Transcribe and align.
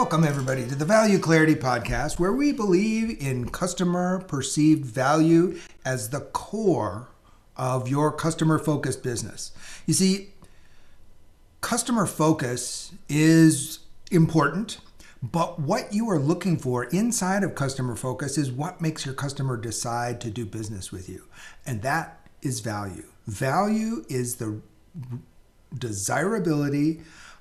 Welcome, 0.00 0.22
everybody, 0.22 0.64
to 0.64 0.76
the 0.76 0.84
Value 0.84 1.18
Clarity 1.18 1.56
Podcast, 1.56 2.20
where 2.20 2.32
we 2.32 2.52
believe 2.52 3.20
in 3.20 3.48
customer 3.48 4.20
perceived 4.28 4.84
value 4.84 5.58
as 5.84 6.10
the 6.10 6.20
core 6.20 7.08
of 7.56 7.88
your 7.88 8.12
customer 8.12 8.60
focused 8.60 9.02
business. 9.02 9.50
You 9.86 9.94
see, 9.94 10.28
customer 11.62 12.06
focus 12.06 12.92
is 13.08 13.80
important, 14.12 14.78
but 15.20 15.58
what 15.58 15.92
you 15.92 16.08
are 16.10 16.20
looking 16.20 16.58
for 16.58 16.84
inside 16.84 17.42
of 17.42 17.56
customer 17.56 17.96
focus 17.96 18.38
is 18.38 18.52
what 18.52 18.80
makes 18.80 19.04
your 19.04 19.16
customer 19.16 19.56
decide 19.56 20.20
to 20.20 20.30
do 20.30 20.46
business 20.46 20.92
with 20.92 21.08
you. 21.08 21.24
And 21.66 21.82
that 21.82 22.24
is 22.40 22.60
value. 22.60 23.06
Value 23.26 24.04
is 24.08 24.36
the 24.36 24.60
desirability 25.76 27.00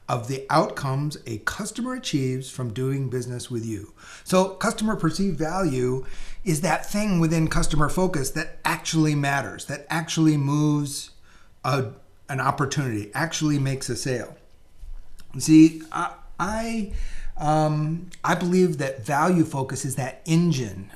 of 0.09 0.27
the 0.27 0.45
outcomes 0.49 1.17
a 1.25 1.39
customer 1.39 1.95
achieves 1.95 2.49
from 2.49 2.73
doing 2.73 3.09
business 3.09 3.51
with 3.51 3.65
you. 3.65 3.93
So, 4.23 4.49
customer 4.49 4.95
perceived 4.95 5.37
value 5.37 6.05
is 6.45 6.61
that 6.61 6.85
thing 6.85 7.19
within 7.19 7.49
customer 7.49 7.89
focus 7.89 8.31
that 8.31 8.59
actually 8.63 9.15
matters, 9.15 9.65
that 9.65 9.85
actually 9.89 10.37
moves 10.37 11.11
a, 11.63 11.87
an 12.29 12.39
opportunity, 12.39 13.11
actually 13.13 13.59
makes 13.59 13.89
a 13.89 13.95
sale. 13.95 14.37
See, 15.37 15.81
I, 15.91 16.13
I, 16.39 16.93
um, 17.37 18.09
I 18.23 18.35
believe 18.35 18.77
that 18.77 19.05
value 19.05 19.43
focus 19.43 19.83
is 19.83 19.95
that 19.95 20.21
engine 20.25 20.91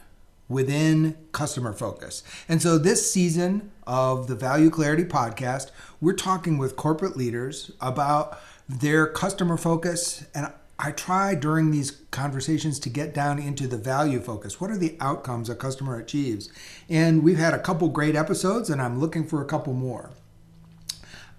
within 0.48 1.18
customer 1.32 1.74
focus. 1.74 2.24
And 2.50 2.62
so 2.62 2.78
this 2.78 3.12
season 3.12 3.72
of 3.88 4.28
the 4.28 4.36
Value 4.36 4.70
Clarity 4.70 5.06
podcast, 5.06 5.72
we're 6.02 6.14
talking 6.14 6.58
with 6.58 6.76
corporate 6.76 7.16
leaders 7.16 7.72
about 7.80 8.40
their 8.68 9.08
customer 9.08 9.58
focus 9.58 10.26
and 10.34 10.52
I 10.84 10.92
try 10.92 11.36
during 11.36 11.70
these 11.70 11.92
conversations 12.10 12.80
to 12.80 12.90
get 12.90 13.14
down 13.14 13.38
into 13.38 13.68
the 13.68 13.78
value 13.78 14.20
focus. 14.20 14.60
What 14.60 14.72
are 14.72 14.78
the 14.78 14.98
outcomes 15.00 15.48
a 15.48 15.56
customer 15.56 16.00
achieves? 16.00 16.50
And 16.90 17.22
we've 17.22 17.38
had 17.38 17.54
a 17.54 17.60
couple 17.60 17.88
great 17.90 18.16
episodes 18.16 18.70
and 18.72 18.82
I'm 18.82 19.00
looking 19.00 19.28
for 19.28 19.44
a 19.44 19.46
couple 19.46 19.74
more. 19.74 20.10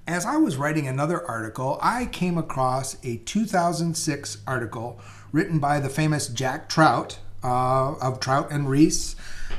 As 0.06 0.25
I 0.25 0.37
was 0.37 0.56
writing 0.56 0.87
another 0.87 1.27
article, 1.27 1.79
I 1.83 2.06
came 2.06 2.39
across 2.39 2.97
a 3.05 3.17
2006 3.19 4.39
article 4.47 5.01
written 5.33 5.59
by 5.59 5.81
the 5.81 5.89
famous 5.89 6.29
Jack 6.29 6.69
Trout 6.69 7.19
uh, 7.42 7.95
of 7.95 8.20
Trout 8.20 8.53
and 8.53 8.70
Ries. 8.70 9.17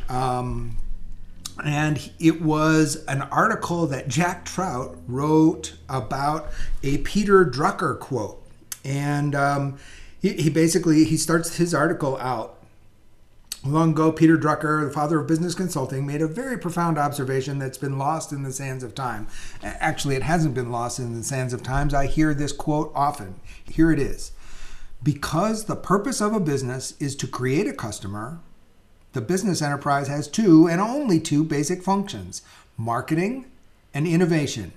Um, 0.08 0.77
and 1.63 2.11
it 2.19 2.41
was 2.41 3.03
an 3.05 3.23
article 3.23 3.85
that 3.87 4.07
Jack 4.07 4.45
Trout 4.45 4.97
wrote 5.07 5.73
about 5.89 6.49
a 6.81 6.99
Peter 6.99 7.45
Drucker 7.45 7.99
quote. 7.99 8.41
And 8.85 9.35
um, 9.35 9.77
he, 10.21 10.33
he 10.33 10.49
basically 10.49 11.03
he 11.03 11.17
starts 11.17 11.57
his 11.57 11.73
article 11.73 12.17
out 12.17 12.63
Long 13.65 13.91
ago, 13.91 14.11
Peter 14.11 14.37
Drucker, 14.37 14.85
the 14.85 14.91
father 14.91 15.19
of 15.19 15.27
business 15.27 15.55
consulting, 15.55 16.05
made 16.05 16.21
a 16.21 16.27
very 16.27 16.58
profound 16.58 16.97
observation 16.97 17.59
that's 17.59 17.77
been 17.77 17.97
lost 17.97 18.33
in 18.33 18.43
the 18.43 18.52
sands 18.52 18.83
of 18.83 18.93
time. 18.93 19.25
Actually, 19.63 20.17
it 20.17 20.23
hasn't 20.23 20.53
been 20.53 20.69
lost 20.69 20.99
in 20.99 21.15
the 21.15 21.23
sands 21.23 21.53
of 21.53 21.63
times. 21.63 21.93
I 21.93 22.08
hear 22.08 22.33
this 22.33 22.52
quote 22.52 22.92
often. 22.93 23.36
Here 23.63 23.89
it 23.89 23.99
is 23.99 24.33
Because 25.02 25.65
the 25.65 25.77
purpose 25.77 26.19
of 26.19 26.33
a 26.33 26.42
business 26.42 26.93
is 26.99 27.15
to 27.15 27.27
create 27.27 27.67
a 27.67 27.73
customer, 27.73 28.42
the 29.13 29.21
business 29.21 29.61
enterprise 29.61 30.07
has 30.07 30.27
two 30.27 30.67
and 30.67 30.81
only 30.81 31.19
two 31.19 31.43
basic 31.43 31.81
functions 31.81 32.41
marketing 32.77 33.45
and 33.93 34.07
innovation. 34.07 34.73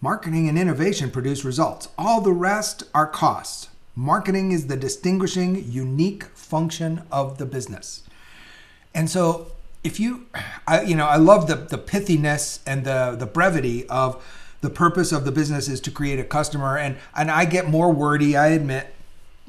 Marketing 0.00 0.48
and 0.48 0.58
innovation 0.58 1.10
produce 1.10 1.44
results, 1.44 1.88
all 1.98 2.20
the 2.20 2.32
rest 2.32 2.84
are 2.94 3.06
costs. 3.06 3.68
Marketing 3.94 4.52
is 4.52 4.68
the 4.68 4.76
distinguishing, 4.76 5.64
unique 5.68 6.24
function 6.24 7.02
of 7.12 7.38
the 7.38 7.44
business. 7.44 8.02
And 8.94 9.10
so, 9.10 9.52
if 9.82 9.98
you, 9.98 10.26
I, 10.66 10.82
you 10.82 10.94
know, 10.94 11.06
I 11.06 11.16
love 11.16 11.48
the, 11.48 11.56
the 11.56 11.78
pithiness 11.78 12.60
and 12.66 12.84
the, 12.84 13.16
the 13.18 13.26
brevity 13.26 13.86
of 13.88 14.22
the 14.60 14.70
purpose 14.70 15.12
of 15.12 15.24
the 15.24 15.32
business 15.32 15.68
is 15.68 15.80
to 15.82 15.90
create 15.90 16.18
a 16.18 16.24
customer. 16.24 16.78
And, 16.78 16.96
and 17.14 17.30
I 17.30 17.44
get 17.44 17.68
more 17.68 17.92
wordy, 17.92 18.36
I 18.36 18.48
admit, 18.48 18.94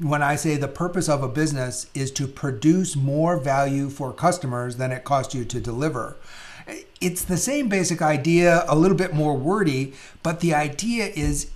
when 0.02 0.22
I 0.22 0.36
say 0.36 0.56
the 0.56 0.68
purpose 0.68 1.08
of 1.08 1.22
a 1.22 1.28
business 1.28 1.86
is 1.94 2.10
to 2.12 2.26
produce 2.26 2.96
more 2.96 3.38
value 3.38 3.88
for 3.88 4.12
customers 4.12 4.76
than 4.76 4.92
it 4.92 5.04
costs 5.04 5.34
you 5.34 5.44
to 5.44 5.60
deliver. 5.60 6.16
It's 7.00 7.24
the 7.24 7.36
same 7.36 7.68
basic 7.68 8.02
idea, 8.02 8.64
a 8.68 8.76
little 8.76 8.96
bit 8.96 9.14
more 9.14 9.36
wordy, 9.36 9.94
but 10.22 10.40
the 10.40 10.54
idea 10.54 11.06
is 11.06 11.50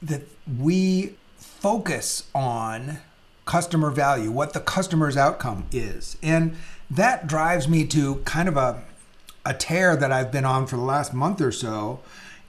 that 0.00 0.22
we 0.58 1.14
focus 1.36 2.24
on 2.34 2.98
customer 3.44 3.90
value, 3.90 4.30
what 4.30 4.52
the 4.52 4.60
customer's 4.60 5.16
outcome 5.16 5.66
is. 5.72 6.16
And 6.22 6.56
that 6.90 7.26
drives 7.26 7.68
me 7.68 7.86
to 7.86 8.16
kind 8.24 8.48
of 8.48 8.56
a, 8.56 8.82
a 9.44 9.54
tear 9.54 9.96
that 9.96 10.12
I've 10.12 10.32
been 10.32 10.44
on 10.44 10.66
for 10.66 10.76
the 10.76 10.82
last 10.82 11.12
month 11.14 11.40
or 11.40 11.52
so, 11.52 12.00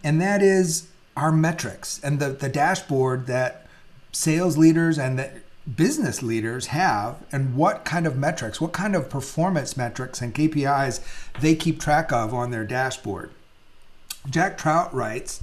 and 0.03 0.21
that 0.21 0.41
is 0.41 0.87
our 1.15 1.31
metrics 1.31 1.99
and 2.03 2.19
the, 2.19 2.29
the 2.29 2.49
dashboard 2.49 3.27
that 3.27 3.67
sales 4.11 4.57
leaders 4.57 4.97
and 4.97 5.17
the 5.17 5.31
business 5.75 6.21
leaders 6.21 6.67
have 6.67 7.17
and 7.31 7.55
what 7.55 7.85
kind 7.85 8.05
of 8.05 8.17
metrics, 8.17 8.59
what 8.59 8.73
kind 8.73 8.95
of 8.95 9.09
performance 9.09 9.77
metrics 9.77 10.21
and 10.21 10.35
KPIs 10.35 10.99
they 11.39 11.55
keep 11.55 11.79
track 11.79 12.11
of 12.11 12.33
on 12.33 12.51
their 12.51 12.65
dashboard. 12.65 13.31
Jack 14.29 14.57
Trout 14.57 14.93
writes, 14.93 15.41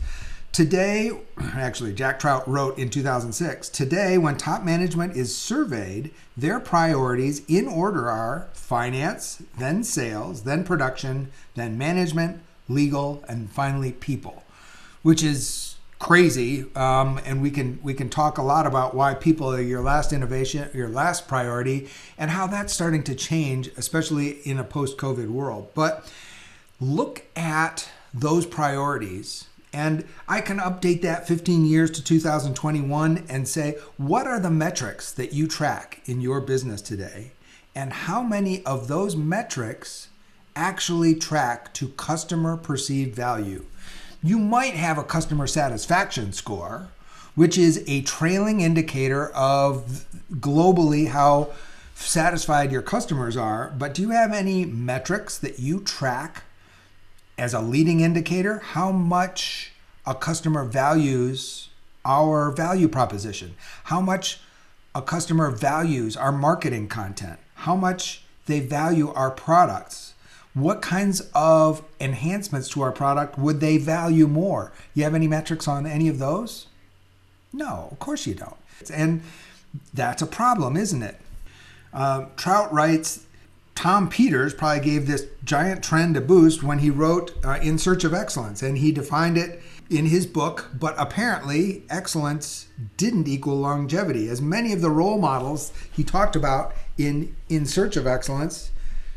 Today, 0.52 1.12
actually, 1.54 1.92
Jack 1.92 2.18
Trout 2.18 2.46
wrote 2.48 2.78
in 2.78 2.90
2006 2.90 3.68
Today, 3.68 4.18
when 4.18 4.36
top 4.36 4.62
management 4.62 5.16
is 5.16 5.36
surveyed, 5.36 6.10
their 6.36 6.60
priorities 6.60 7.42
in 7.46 7.68
order 7.68 8.08
are 8.10 8.48
finance, 8.52 9.42
then 9.58 9.84
sales, 9.84 10.42
then 10.42 10.64
production, 10.64 11.30
then 11.54 11.78
management, 11.78 12.40
legal, 12.68 13.22
and 13.28 13.50
finally 13.50 13.92
people, 13.92 14.42
which 15.02 15.22
is 15.22 15.69
crazy. 16.00 16.64
Um, 16.74 17.20
and 17.24 17.40
we 17.40 17.52
can 17.52 17.78
we 17.84 17.94
can 17.94 18.08
talk 18.08 18.38
a 18.38 18.42
lot 18.42 18.66
about 18.66 18.94
why 18.94 19.14
people 19.14 19.54
are 19.54 19.62
your 19.62 19.82
last 19.82 20.12
innovation, 20.12 20.68
your 20.74 20.88
last 20.88 21.28
priority, 21.28 21.88
and 22.18 22.32
how 22.32 22.48
that's 22.48 22.72
starting 22.72 23.04
to 23.04 23.14
change, 23.14 23.68
especially 23.76 24.40
in 24.40 24.58
a 24.58 24.64
post-COVID 24.64 25.28
world. 25.28 25.68
But 25.74 26.10
look 26.80 27.22
at 27.36 27.88
those 28.12 28.44
priorities 28.44 29.46
and 29.72 30.04
I 30.26 30.40
can 30.40 30.58
update 30.58 31.02
that 31.02 31.28
15 31.28 31.64
years 31.64 31.90
to 31.92 32.02
2021 32.02 33.26
and 33.28 33.46
say, 33.46 33.76
what 33.96 34.26
are 34.26 34.40
the 34.40 34.50
metrics 34.50 35.12
that 35.12 35.32
you 35.32 35.46
track 35.46 36.00
in 36.06 36.20
your 36.20 36.40
business 36.40 36.82
today? 36.82 37.32
And 37.74 37.92
how 37.92 38.22
many 38.22 38.64
of 38.64 38.88
those 38.88 39.14
metrics 39.14 40.08
actually 40.56 41.14
track 41.14 41.72
to 41.74 41.88
customer 41.90 42.56
perceived 42.56 43.14
value? 43.14 43.64
You 44.22 44.38
might 44.38 44.74
have 44.74 44.98
a 44.98 45.04
customer 45.04 45.46
satisfaction 45.46 46.32
score, 46.32 46.88
which 47.34 47.56
is 47.56 47.82
a 47.86 48.02
trailing 48.02 48.60
indicator 48.60 49.30
of 49.30 50.06
globally 50.32 51.08
how 51.08 51.52
satisfied 51.94 52.70
your 52.70 52.82
customers 52.82 53.36
are. 53.36 53.72
But 53.78 53.94
do 53.94 54.02
you 54.02 54.10
have 54.10 54.32
any 54.32 54.66
metrics 54.66 55.38
that 55.38 55.58
you 55.58 55.80
track 55.80 56.42
as 57.38 57.54
a 57.54 57.60
leading 57.60 58.00
indicator 58.00 58.58
how 58.58 58.92
much 58.92 59.72
a 60.06 60.14
customer 60.14 60.64
values 60.64 61.68
our 62.04 62.50
value 62.50 62.88
proposition, 62.88 63.54
how 63.84 64.00
much 64.00 64.40
a 64.94 65.02
customer 65.02 65.50
values 65.50 66.16
our 66.16 66.32
marketing 66.32 66.88
content, 66.88 67.38
how 67.54 67.76
much 67.76 68.24
they 68.46 68.60
value 68.60 69.12
our 69.12 69.30
products. 69.30 70.09
What 70.54 70.82
kinds 70.82 71.22
of 71.34 71.82
enhancements 72.00 72.68
to 72.70 72.82
our 72.82 72.92
product 72.92 73.38
would 73.38 73.60
they 73.60 73.78
value 73.78 74.26
more? 74.26 74.72
You 74.94 75.04
have 75.04 75.14
any 75.14 75.28
metrics 75.28 75.68
on 75.68 75.86
any 75.86 76.08
of 76.08 76.18
those? 76.18 76.66
No, 77.52 77.88
of 77.90 77.98
course 77.98 78.26
you 78.26 78.34
don't. 78.34 78.56
And 78.92 79.22
that's 79.94 80.22
a 80.22 80.26
problem, 80.26 80.76
isn't 80.76 81.02
it? 81.02 81.20
Uh, 81.92 82.26
Trout 82.36 82.72
writes 82.72 83.26
Tom 83.74 84.08
Peters 84.10 84.52
probably 84.52 84.84
gave 84.84 85.06
this 85.06 85.26
giant 85.44 85.82
trend 85.82 86.16
a 86.16 86.20
boost 86.20 86.62
when 86.62 86.80
he 86.80 86.90
wrote 86.90 87.32
uh, 87.44 87.58
In 87.62 87.78
Search 87.78 88.04
of 88.04 88.12
Excellence, 88.12 88.62
and 88.62 88.78
he 88.78 88.92
defined 88.92 89.38
it 89.38 89.62
in 89.88 90.06
his 90.06 90.26
book, 90.26 90.70
but 90.78 90.94
apparently 90.98 91.82
excellence 91.88 92.68
didn't 92.96 93.26
equal 93.26 93.56
longevity. 93.56 94.28
As 94.28 94.42
many 94.42 94.72
of 94.72 94.82
the 94.82 94.90
role 94.90 95.18
models 95.18 95.72
he 95.90 96.04
talked 96.04 96.36
about 96.36 96.74
in 96.98 97.34
In 97.48 97.64
Search 97.64 97.96
of 97.96 98.06
Excellence 98.06 98.70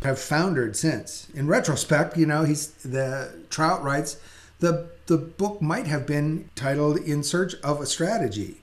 have 0.03 0.19
foundered 0.19 0.75
since. 0.75 1.27
In 1.33 1.47
retrospect, 1.47 2.17
you 2.17 2.25
know, 2.25 2.43
he's 2.43 2.67
the 2.67 3.33
Trout 3.49 3.83
writes 3.83 4.17
the 4.59 4.89
the 5.07 5.17
book 5.17 5.61
might 5.61 5.87
have 5.87 6.07
been 6.07 6.49
titled 6.55 6.97
In 6.97 7.23
Search 7.23 7.55
of 7.63 7.81
a 7.81 7.85
Strategy. 7.85 8.57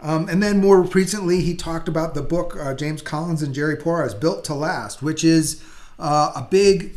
Um, 0.00 0.28
and 0.28 0.42
then 0.42 0.60
more 0.60 0.80
recently, 0.82 1.40
he 1.40 1.54
talked 1.54 1.88
about 1.88 2.14
the 2.14 2.22
book 2.22 2.56
uh, 2.58 2.74
James 2.74 3.02
Collins 3.02 3.42
and 3.42 3.54
Jerry 3.54 3.76
Porras, 3.76 4.14
Built 4.14 4.44
to 4.44 4.54
Last, 4.54 5.02
which 5.02 5.24
is 5.24 5.62
uh, 5.98 6.32
a 6.36 6.46
big 6.48 6.92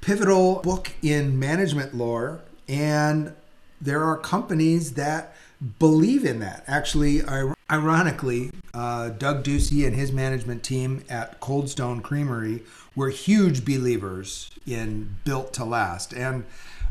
pivotal 0.00 0.60
book 0.62 0.92
in 1.02 1.38
management 1.38 1.94
lore. 1.94 2.40
And 2.66 3.34
there 3.80 4.02
are 4.02 4.16
companies 4.16 4.94
that 4.94 5.36
believe 5.78 6.24
in 6.24 6.40
that. 6.40 6.64
Actually, 6.66 7.22
ironically, 7.70 8.50
uh, 8.72 9.10
Doug 9.10 9.44
Ducey 9.44 9.86
and 9.86 9.94
his 9.94 10.10
management 10.10 10.62
team 10.62 11.04
at 11.08 11.40
Cold 11.40 11.68
Stone 11.68 12.00
Creamery 12.00 12.62
were 12.96 13.10
huge 13.10 13.64
believers 13.64 14.50
in 14.66 15.16
Built 15.24 15.52
to 15.54 15.64
Last. 15.64 16.12
And 16.12 16.44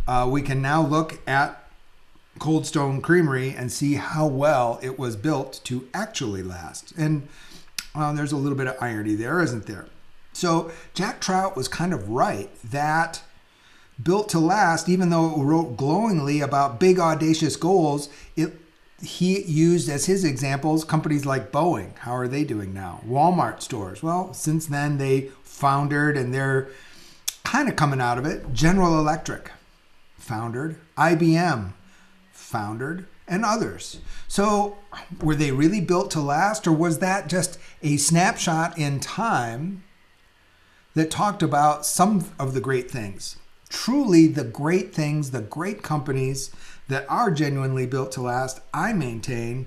uh, 0.07 0.27
we 0.29 0.41
can 0.41 0.61
now 0.61 0.85
look 0.85 1.19
at 1.27 1.63
Cold 2.39 2.65
Stone 2.65 3.01
Creamery 3.01 3.51
and 3.51 3.71
see 3.71 3.95
how 3.95 4.27
well 4.27 4.79
it 4.81 4.97
was 4.97 5.15
built 5.15 5.61
to 5.65 5.87
actually 5.93 6.43
last. 6.43 6.93
And 6.97 7.27
uh, 7.95 8.11
there's 8.13 8.31
a 8.31 8.37
little 8.37 8.57
bit 8.57 8.67
of 8.67 8.75
irony 8.81 9.15
there, 9.15 9.41
isn't 9.41 9.65
there? 9.65 9.87
So 10.33 10.71
Jack 10.93 11.21
Trout 11.21 11.55
was 11.55 11.67
kind 11.67 11.93
of 11.93 12.09
right 12.09 12.49
that 12.63 13.21
built 14.01 14.29
to 14.29 14.39
last, 14.39 14.89
even 14.89 15.09
though 15.09 15.31
it 15.31 15.43
wrote 15.43 15.77
glowingly 15.77 16.41
about 16.41 16.79
big 16.79 16.99
audacious 16.99 17.55
goals, 17.55 18.09
it 18.35 18.53
he 19.03 19.41
used 19.43 19.89
as 19.89 20.05
his 20.05 20.23
examples 20.23 20.83
companies 20.83 21.25
like 21.25 21.51
Boeing. 21.51 21.97
How 21.99 22.15
are 22.15 22.27
they 22.27 22.43
doing 22.43 22.73
now? 22.73 23.01
Walmart 23.07 23.61
stores. 23.61 24.01
Well, 24.01 24.33
since 24.33 24.67
then 24.67 24.97
they 24.97 25.29
foundered 25.43 26.17
and 26.17 26.33
they're 26.33 26.69
kind 27.43 27.69
of 27.69 27.75
coming 27.75 28.01
out 28.01 28.17
of 28.17 28.25
it. 28.25 28.53
General 28.53 28.97
Electric 28.97 29.51
foundered. 30.17 30.77
IBM 30.97 31.73
foundered, 32.53 33.07
and 33.27 33.45
others. 33.45 33.99
So, 34.27 34.77
were 35.21 35.35
they 35.35 35.51
really 35.51 35.81
built 35.81 36.11
to 36.11 36.19
last, 36.19 36.67
or 36.67 36.71
was 36.71 36.99
that 36.99 37.27
just 37.27 37.57
a 37.81 37.97
snapshot 37.97 38.77
in 38.77 38.99
time 38.99 39.83
that 40.93 41.09
talked 41.09 41.41
about 41.41 41.85
some 41.85 42.25
of 42.37 42.53
the 42.53 42.61
great 42.61 42.91
things? 42.91 43.37
Truly, 43.73 44.27
the 44.27 44.43
great 44.43 44.93
things, 44.93 45.31
the 45.31 45.41
great 45.41 45.81
companies 45.81 46.51
that 46.87 47.05
are 47.09 47.31
genuinely 47.31 47.87
built 47.87 48.11
to 48.13 48.21
last, 48.21 48.61
I 48.73 48.93
maintain, 48.93 49.65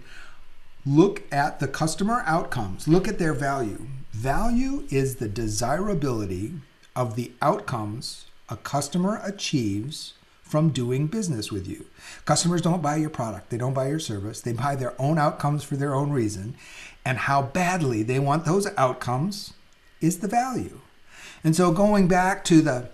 look 0.86 1.24
at 1.32 1.58
the 1.58 1.66
customer 1.68 2.22
outcomes, 2.24 2.86
look 2.86 3.08
at 3.08 3.18
their 3.18 3.34
value. 3.34 3.88
Value 4.12 4.84
is 4.90 5.16
the 5.16 5.28
desirability 5.28 6.54
of 6.94 7.16
the 7.16 7.32
outcomes 7.42 8.26
a 8.48 8.56
customer 8.56 9.20
achieves 9.24 10.14
from 10.40 10.70
doing 10.70 11.08
business 11.08 11.50
with 11.50 11.66
you. 11.66 11.84
Customers 12.24 12.62
don't 12.62 12.80
buy 12.80 12.96
your 12.96 13.10
product, 13.10 13.50
they 13.50 13.58
don't 13.58 13.74
buy 13.74 13.88
your 13.88 13.98
service, 13.98 14.40
they 14.40 14.52
buy 14.52 14.76
their 14.76 14.94
own 15.00 15.18
outcomes 15.18 15.64
for 15.64 15.76
their 15.76 15.94
own 15.94 16.10
reason. 16.12 16.54
And 17.04 17.18
how 17.18 17.42
badly 17.42 18.04
they 18.04 18.20
want 18.20 18.44
those 18.44 18.68
outcomes 18.78 19.52
is 20.00 20.20
the 20.20 20.28
value. 20.28 20.80
And 21.42 21.56
so 21.56 21.72
going 21.72 22.06
back 22.06 22.44
to 22.44 22.62
the 22.62 22.88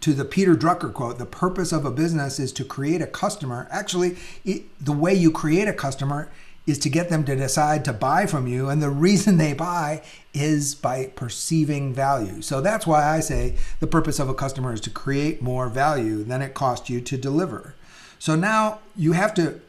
to 0.00 0.12
the 0.12 0.24
Peter 0.24 0.54
Drucker 0.56 0.92
quote, 0.92 1.18
the 1.18 1.26
purpose 1.26 1.72
of 1.72 1.84
a 1.84 1.90
business 1.90 2.38
is 2.38 2.52
to 2.52 2.64
create 2.64 3.00
a 3.00 3.06
customer. 3.06 3.68
Actually, 3.70 4.16
it, 4.44 4.64
the 4.84 4.92
way 4.92 5.14
you 5.14 5.30
create 5.30 5.68
a 5.68 5.72
customer 5.72 6.30
is 6.66 6.78
to 6.80 6.88
get 6.88 7.08
them 7.08 7.24
to 7.24 7.36
decide 7.36 7.84
to 7.84 7.92
buy 7.92 8.26
from 8.26 8.48
you. 8.48 8.68
And 8.68 8.82
the 8.82 8.90
reason 8.90 9.38
they 9.38 9.52
buy 9.52 10.02
is 10.34 10.74
by 10.74 11.06
perceiving 11.14 11.94
value. 11.94 12.42
So 12.42 12.60
that's 12.60 12.86
why 12.86 13.04
I 13.04 13.20
say 13.20 13.56
the 13.78 13.86
purpose 13.86 14.18
of 14.18 14.28
a 14.28 14.34
customer 14.34 14.72
is 14.72 14.80
to 14.82 14.90
create 14.90 15.40
more 15.40 15.68
value 15.68 16.24
than 16.24 16.42
it 16.42 16.54
costs 16.54 16.90
you 16.90 17.00
to 17.02 17.16
deliver. 17.16 17.74
So 18.18 18.34
now 18.34 18.80
you 18.96 19.12
have 19.12 19.32
to 19.34 19.60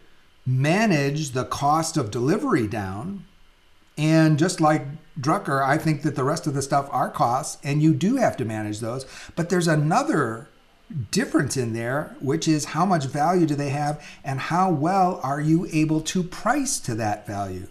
manage 0.45 1.31
the 1.31 1.45
cost 1.45 1.97
of 1.97 2.09
delivery 2.09 2.67
down. 2.67 3.25
And 3.97 4.37
just 4.37 4.61
like 4.61 4.85
Drucker, 5.19 5.63
I 5.63 5.77
think 5.77 6.03
that 6.03 6.15
the 6.15 6.23
rest 6.23 6.45
of 6.45 6.53
the 6.53 6.61
stuff 6.61 6.87
are 6.91 7.09
costs, 7.09 7.57
and 7.63 7.81
you 7.81 7.93
do 7.93 8.17
have 8.17 8.37
to 8.37 8.45
manage 8.45 8.79
those. 8.79 9.05
But 9.35 9.49
there's 9.49 9.67
another 9.67 10.47
difference 11.11 11.57
in 11.57 11.73
there, 11.73 12.15
which 12.19 12.47
is 12.47 12.65
how 12.65 12.85
much 12.85 13.05
value 13.05 13.45
do 13.45 13.55
they 13.55 13.69
have 13.69 14.03
and 14.23 14.39
how 14.39 14.71
well 14.71 15.19
are 15.23 15.41
you 15.41 15.67
able 15.71 16.01
to 16.01 16.23
price 16.23 16.79
to 16.81 16.95
that 16.95 17.27
value? 17.27 17.67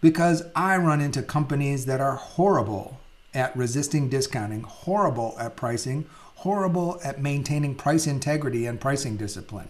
Because 0.00 0.44
I 0.54 0.76
run 0.76 1.00
into 1.00 1.22
companies 1.22 1.86
that 1.86 2.00
are 2.00 2.16
horrible 2.16 3.00
at 3.34 3.56
resisting 3.56 4.08
discounting, 4.08 4.62
horrible 4.62 5.34
at 5.38 5.56
pricing, 5.56 6.06
horrible 6.36 7.00
at 7.02 7.20
maintaining 7.20 7.74
price 7.74 8.06
integrity 8.06 8.66
and 8.66 8.80
pricing 8.80 9.16
discipline. 9.16 9.68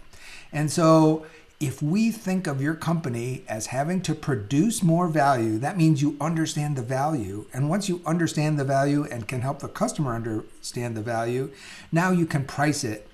And 0.51 0.71
so 0.71 1.25
if 1.59 1.81
we 1.81 2.11
think 2.11 2.47
of 2.47 2.61
your 2.61 2.75
company 2.75 3.43
as 3.47 3.67
having 3.67 4.01
to 4.01 4.13
produce 4.13 4.83
more 4.83 5.07
value, 5.07 5.57
that 5.59 5.77
means 5.77 6.01
you 6.01 6.17
understand 6.19 6.75
the 6.75 6.81
value. 6.81 7.45
And 7.53 7.69
once 7.69 7.87
you 7.87 8.01
understand 8.05 8.59
the 8.59 8.65
value 8.65 9.05
and 9.05 9.27
can 9.27 9.41
help 9.41 9.59
the 9.59 9.69
customer 9.69 10.13
understand 10.15 10.97
the 10.97 11.01
value, 11.01 11.51
now 11.91 12.11
you 12.11 12.25
can 12.25 12.45
price 12.45 12.83
it 12.83 13.07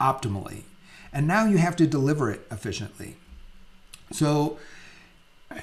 optimally. 0.00 0.64
And 1.12 1.26
now 1.26 1.46
you 1.46 1.56
have 1.58 1.76
to 1.76 1.86
deliver 1.86 2.30
it 2.30 2.46
efficiently. 2.50 3.16
So, 4.12 4.58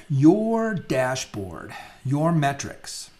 your 0.08 0.74
dashboard, 0.74 1.72
your 2.04 2.32
metrics, 2.32 3.10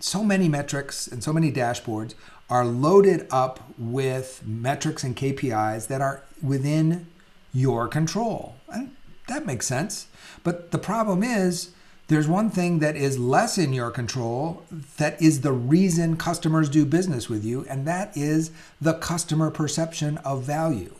so 0.00 0.24
many 0.24 0.48
metrics 0.48 1.06
and 1.06 1.22
so 1.22 1.32
many 1.32 1.52
dashboards 1.52 2.14
are 2.50 2.64
loaded 2.64 3.26
up 3.30 3.60
with 3.78 4.42
metrics 4.44 5.04
and 5.04 5.14
KPIs 5.14 5.86
that 5.88 6.00
are 6.00 6.22
within 6.42 7.06
your 7.52 7.88
control. 7.88 8.56
And 8.68 8.94
that 9.28 9.46
makes 9.46 9.66
sense. 9.66 10.08
But 10.44 10.70
the 10.70 10.78
problem 10.78 11.22
is, 11.22 11.70
there's 12.08 12.26
one 12.26 12.48
thing 12.48 12.78
that 12.78 12.96
is 12.96 13.18
less 13.18 13.58
in 13.58 13.74
your 13.74 13.90
control 13.90 14.64
that 14.96 15.20
is 15.20 15.42
the 15.42 15.52
reason 15.52 16.16
customers 16.16 16.70
do 16.70 16.86
business 16.86 17.28
with 17.28 17.44
you, 17.44 17.66
and 17.68 17.86
that 17.86 18.16
is 18.16 18.50
the 18.80 18.94
customer 18.94 19.50
perception 19.50 20.16
of 20.18 20.42
value. 20.42 20.94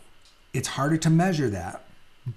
It's 0.52 0.68
harder 0.68 0.98
to 0.98 1.08
measure 1.08 1.48
that, 1.48 1.82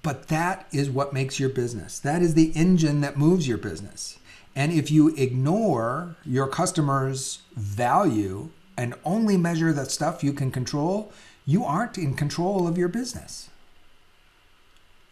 but 0.02 0.28
that 0.28 0.66
is 0.72 0.88
what 0.88 1.12
makes 1.12 1.38
your 1.38 1.50
business. 1.50 1.98
That 1.98 2.22
is 2.22 2.32
the 2.32 2.50
engine 2.54 3.02
that 3.02 3.18
moves 3.18 3.46
your 3.46 3.58
business. 3.58 4.18
And 4.56 4.72
if 4.72 4.90
you 4.90 5.14
ignore 5.16 6.16
your 6.24 6.46
customers' 6.46 7.42
value 7.54 8.50
and 8.78 8.94
only 9.04 9.36
measure 9.36 9.72
the 9.72 9.84
stuff 9.84 10.24
you 10.24 10.32
can 10.32 10.50
control, 10.50 11.12
you 11.44 11.64
aren't 11.64 11.98
in 11.98 12.14
control 12.14 12.66
of 12.66 12.78
your 12.78 12.88
business. 12.88 13.50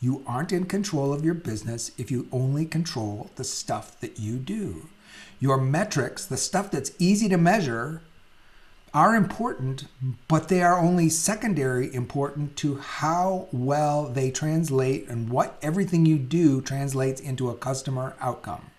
You 0.02 0.25
aren't 0.26 0.52
in 0.52 0.64
control 0.64 1.12
of 1.12 1.26
your 1.26 1.35
business 1.35 1.90
if 1.99 2.11
you 2.11 2.26
only 2.33 2.64
control 2.64 3.30
the 3.37 3.45
stuff 3.45 4.00
that 4.00 4.19
you 4.19 4.37
do. 4.37 4.88
Your 5.38 5.59
metrics, 5.59 6.25
the 6.25 6.38
stuff 6.38 6.71
that's 6.71 6.92
easy 6.99 7.28
to 7.28 7.37
measure, 7.37 8.00
are 8.95 9.14
important, 9.14 9.85
but 10.26 10.49
they 10.49 10.62
are 10.62 10.78
only 10.78 11.11
secondary 11.11 11.95
important 11.95 12.57
to 12.57 12.76
how 12.76 13.47
well 13.52 14.07
they 14.09 14.30
translate 14.30 15.07
and 15.07 15.28
what 15.28 15.59
everything 15.61 16.07
you 16.07 16.19
do 16.19 16.62
translates 16.62 17.21
into 17.21 17.50
a 17.50 17.57
customer 17.57 18.16
outcome. 18.21 18.71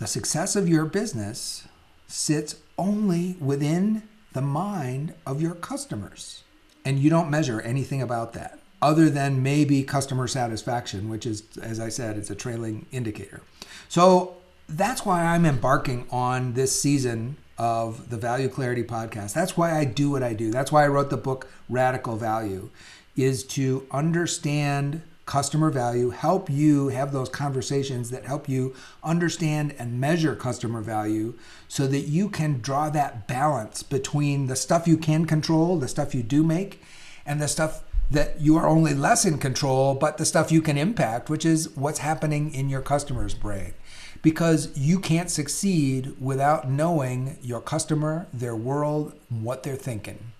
The 0.00 0.08
success 0.08 0.56
of 0.56 0.68
your 0.68 0.84
business 0.84 1.68
sits 2.08 2.56
only 2.76 3.36
within 3.38 4.02
the 4.32 4.42
mind 4.42 5.14
of 5.24 5.40
your 5.40 5.54
customers, 5.54 6.42
and 6.84 6.98
you 6.98 7.08
don't 7.08 7.30
measure 7.30 7.60
anything 7.60 8.02
about 8.02 8.32
that 8.32 8.59
other 8.82 9.10
than 9.10 9.42
maybe 9.42 9.82
customer 9.82 10.26
satisfaction, 10.26 11.08
which 11.08 11.26
is, 11.26 11.42
as 11.62 11.80
I 11.80 11.88
said, 11.88 12.16
it's 12.16 12.30
a 12.30 12.34
trailing 12.34 12.86
indicator. 12.92 13.42
So 13.88 14.36
that's 14.68 15.04
why 15.04 15.24
I'm 15.24 15.44
embarking 15.44 16.06
on 16.10 16.54
this 16.54 16.80
season 16.80 17.36
of 17.58 18.08
the 18.08 18.16
Value 18.16 18.48
Clarity 18.48 18.84
podcast. 18.84 19.34
That's 19.34 19.56
why 19.56 19.76
I 19.76 19.84
do 19.84 20.10
what 20.10 20.22
I 20.22 20.32
do. 20.32 20.50
That's 20.50 20.72
why 20.72 20.84
I 20.84 20.88
wrote 20.88 21.10
the 21.10 21.16
book 21.16 21.48
Radical 21.68 22.16
Value 22.16 22.70
is 23.16 23.44
to 23.44 23.86
understand 23.90 25.02
customer 25.26 25.70
value, 25.70 26.10
help 26.10 26.50
you 26.50 26.88
have 26.88 27.12
those 27.12 27.28
conversations 27.28 28.10
that 28.10 28.24
help 28.24 28.48
you 28.48 28.74
understand 29.04 29.72
and 29.78 30.00
measure 30.00 30.34
customer 30.34 30.80
value 30.80 31.34
so 31.68 31.86
that 31.86 32.00
you 32.00 32.28
can 32.28 32.60
draw 32.60 32.90
that 32.90 33.28
balance 33.28 33.82
between 33.84 34.48
the 34.48 34.56
stuff 34.56 34.88
you 34.88 34.96
can 34.96 35.24
control, 35.26 35.78
the 35.78 35.86
stuff 35.86 36.16
you 36.16 36.22
do 36.22 36.42
make, 36.42 36.82
and 37.24 37.40
the 37.40 37.46
stuff 37.46 37.84
that 38.10 38.40
you 38.40 38.56
are 38.56 38.66
only 38.66 38.94
less 38.94 39.24
in 39.24 39.38
control, 39.38 39.94
but 39.94 40.18
the 40.18 40.24
stuff 40.24 40.50
you 40.50 40.60
can 40.60 40.76
impact, 40.76 41.30
which 41.30 41.44
is 41.44 41.74
what's 41.76 42.00
happening 42.00 42.52
in 42.52 42.68
your 42.68 42.80
customer's 42.80 43.34
brain. 43.34 43.74
Because 44.22 44.76
you 44.76 44.98
can't 44.98 45.30
succeed 45.30 46.14
without 46.20 46.68
knowing 46.68 47.38
your 47.40 47.60
customer, 47.60 48.26
their 48.32 48.56
world, 48.56 49.14
what 49.28 49.62
they're 49.62 49.76
thinking. 49.76 50.32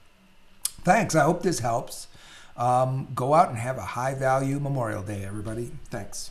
Thanks. 0.82 1.14
I 1.14 1.24
hope 1.24 1.42
this 1.42 1.60
helps. 1.60 2.08
Um, 2.56 3.08
go 3.14 3.32
out 3.32 3.48
and 3.48 3.58
have 3.58 3.78
a 3.78 3.82
high 3.82 4.14
value 4.14 4.58
Memorial 4.60 5.02
Day, 5.02 5.24
everybody. 5.24 5.70
Thanks. 5.88 6.30